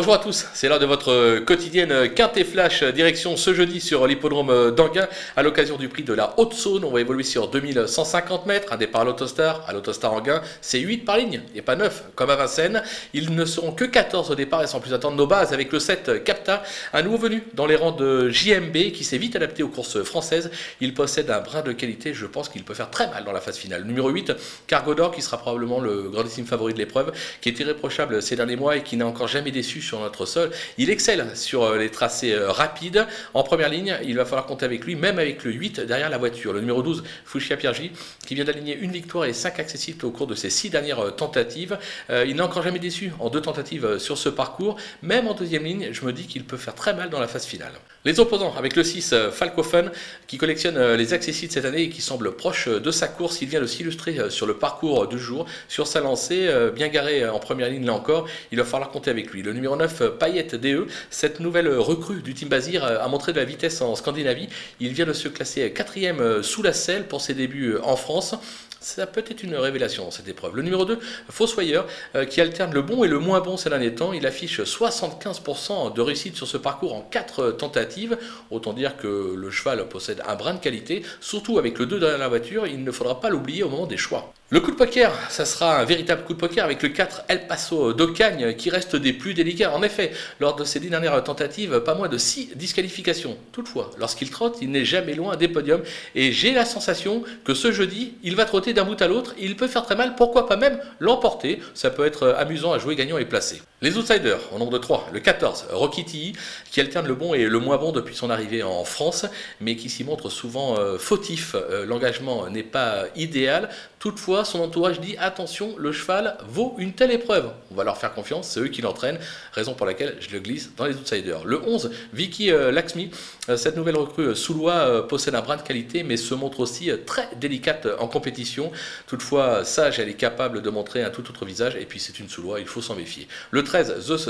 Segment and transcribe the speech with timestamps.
[0.00, 4.70] Bonjour à tous, c'est l'heure de votre quotidienne Quintet Flash, direction ce jeudi sur l'hippodrome
[4.70, 5.06] d'Anguin
[5.36, 6.84] à l'occasion du prix de la Haute-Saône.
[6.84, 11.04] On va évoluer sur 2150 mètres, un départ à l'autostar, à l'autostar Anguin, c'est 8
[11.04, 12.82] par ligne et pas 9 comme à Vincennes.
[13.12, 15.78] Ils ne seront que 14 au départ et sans plus attendre nos bases avec le
[15.78, 16.62] 7 Capta,
[16.94, 20.50] un nouveau venu dans les rangs de JMB qui s'est vite adapté aux courses françaises.
[20.80, 23.42] Il possède un brin de qualité, je pense qu'il peut faire très mal dans la
[23.42, 23.84] phase finale.
[23.84, 24.32] Numéro 8,
[24.66, 27.12] Cargodor qui sera probablement le grandissime favori de l'épreuve,
[27.42, 30.50] qui est irréprochable ces derniers mois et qui n'a encore jamais déçu sur notre sol.
[30.78, 33.08] Il excelle sur euh, les tracés euh, rapides.
[33.34, 36.18] En première ligne, il va falloir compter avec lui, même avec le 8 derrière la
[36.18, 36.52] voiture.
[36.52, 37.90] Le numéro 12, Fouchia Piergi,
[38.24, 41.10] qui vient d'aligner une victoire et 5 accessibles au cours de ses 6 dernières euh,
[41.10, 41.76] tentatives.
[42.08, 44.76] il n'a encore jamais déçu en deux tentatives sur ce parcours.
[45.02, 47.44] Même en deuxième ligne, je me dis qu'il peut faire très mal dans la phase
[47.44, 47.72] finale.
[48.04, 49.90] Les opposants, avec le 6, Falcofen,
[50.26, 53.42] qui collectionne les accessibles cette année et qui semble proche de sa course.
[53.42, 57.38] Il vient de s'illustrer sur le parcours du jour, sur sa lancée, bien garé en
[57.38, 58.26] première ligne là encore.
[58.52, 59.42] Il va falloir compter avec lui.
[59.42, 59.79] Le numéro 9,
[60.18, 60.86] Payette DE.
[61.10, 64.48] Cette nouvelle recrue du Team Bazir a montré de la vitesse en Scandinavie.
[64.80, 68.34] Il vient de se classer quatrième sous la selle pour ses débuts en France
[68.80, 70.56] ça peut être une révélation dans cette épreuve.
[70.56, 73.94] Le numéro 2, Fossoyeur, euh, qui alterne le bon et le moins bon ces derniers
[73.94, 74.12] temps.
[74.12, 78.16] Il affiche 75% de réussite sur ce parcours en 4 tentatives.
[78.50, 82.18] Autant dire que le cheval possède un brin de qualité, surtout avec le 2 dans
[82.18, 82.66] la voiture.
[82.66, 84.32] Il ne faudra pas l'oublier au moment des choix.
[84.52, 87.46] Le coup de poker, ça sera un véritable coup de poker avec le 4 El
[87.46, 89.72] Paso d'Ocagne qui reste des plus délicats.
[89.72, 93.36] En effet, lors de ses 10 dernières tentatives, pas moins de 6 disqualifications.
[93.52, 95.82] Toutefois, lorsqu'il trotte, il n'est jamais loin des podiums
[96.16, 99.54] et j'ai la sensation que ce jeudi, il va trotter d'un bout à l'autre, il
[99.54, 101.60] peut faire très mal, pourquoi pas même l'emporter.
[101.74, 103.62] Ça peut être amusant à jouer gagnant et placé.
[103.82, 106.32] Les outsiders, au nombre de 3, le 14, Rocky T,
[106.70, 109.24] qui alterne le bon et le moins bon depuis son arrivée en France,
[109.58, 111.54] mais qui s'y montre souvent euh, fautif.
[111.54, 113.70] Euh, l'engagement n'est pas idéal.
[113.98, 117.52] Toutefois, son entourage dit attention, le cheval vaut une telle épreuve.
[117.70, 119.18] On va leur faire confiance, c'est eux qui l'entraînent,
[119.52, 121.46] raison pour laquelle je le glisse dans les outsiders.
[121.46, 123.10] Le 11, Vicky euh, Laxmi,
[123.56, 127.88] cette nouvelle recrue soulois possède un brin de qualité, mais se montre aussi très délicate
[127.98, 128.70] en compétition.
[129.06, 132.28] Toutefois, sage, elle est capable de montrer un tout autre visage, et puis c'est une
[132.28, 133.26] soulois, il faut s'en méfier.
[133.50, 134.28] Le 13, Zeus.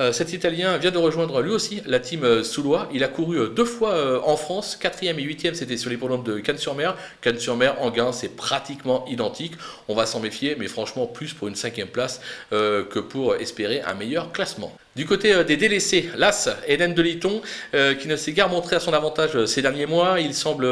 [0.00, 2.88] Euh, cet Italien vient de rejoindre lui aussi la team euh, Soulois.
[2.90, 6.24] Il a couru euh, deux fois en France, quatrième et huitième, c'était sur les l'hippodrome
[6.24, 6.96] de Cannes-sur-Mer.
[7.20, 9.52] Cannes-sur-Mer, en gain, c'est pratiquement identique.
[9.88, 13.94] On va s'en méfier, mais franchement, plus pour une cinquième place que pour espérer un
[13.94, 14.72] meilleur classement.
[14.96, 17.42] Du côté euh, des délaissés, l'As, Eden Deliton,
[17.74, 20.20] euh, qui ne s'est guère montré à son avantage euh, ces derniers mois.
[20.20, 20.66] Il semble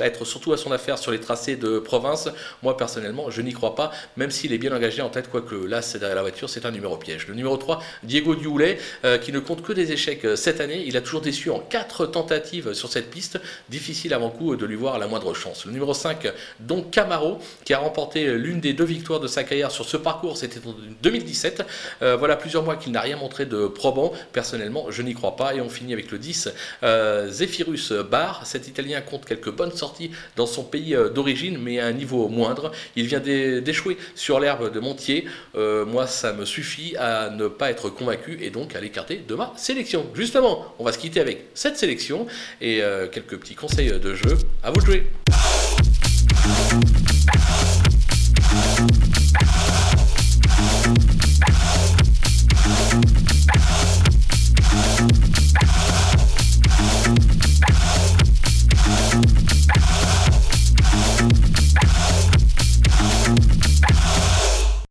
[0.00, 2.28] être surtout à son affaire sur les tracés de province.
[2.62, 5.96] Moi, personnellement, je n'y crois pas, même s'il est bien engagé en tête, quoique l'As
[5.98, 7.26] derrière la voiture, c'est un numéro piège.
[7.26, 8.78] Le numéro 3, Diego Dioulet,
[9.22, 10.84] qui ne compte que des échecs cette année.
[10.86, 13.40] Il a toujours déçu en 4 tentatives sur cette piste.
[13.68, 15.66] Difficile avant coup de lui voir la moindre chance.
[15.66, 19.70] Le numéro 5, donc Camaro, qui a remporté l'une des deux victoires de sa carrière
[19.70, 21.64] sur ce parcours, c'était en 2017.
[22.00, 24.12] voilà plusieurs mois qu'il n'a rien montré de probant.
[24.32, 25.54] Personnellement, je n'y crois pas.
[25.54, 26.50] Et on finit avec le 10,
[26.82, 28.46] euh, Zephyrus Bar.
[28.46, 32.28] Cet Italien compte quelques bonnes sorties dans son pays euh, d'origine, mais à un niveau
[32.28, 32.72] moindre.
[32.94, 35.26] Il vient d'échouer sur l'herbe de Montier.
[35.54, 39.34] Euh, moi, ça me suffit à ne pas être convaincu et donc à l'écarter de
[39.34, 40.06] ma sélection.
[40.14, 42.26] Justement, on va se quitter avec cette sélection
[42.60, 44.36] et quelques petits conseils de jeu.
[44.62, 45.06] À vous de jouer.